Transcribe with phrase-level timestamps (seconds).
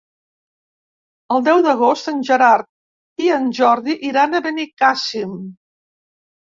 [1.35, 5.41] El deu d'agost en Gerard i en Jordi iran a Benicàssim.